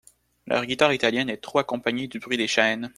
[0.47, 2.89] Leur guitare italienne est trop accompagnée du bruit des chaînes!